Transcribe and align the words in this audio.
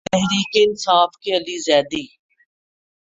تحریک 0.07 0.51
انصاف 0.61 1.17
کے 1.21 1.35
علی 1.37 1.57
زیدی 1.65 2.05